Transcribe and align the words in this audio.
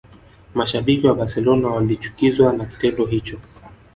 Mashabiki 0.53 1.07
wa 1.07 1.13
Barcelona 1.15 1.67
walichukizwa 1.69 2.53
na 2.53 2.65
kitendo 2.65 3.05
hicho 3.05 3.39